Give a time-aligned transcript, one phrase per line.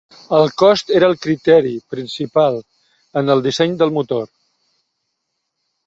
[0.35, 2.59] El cost era el criteri principal
[3.23, 4.29] en el disseny del motor.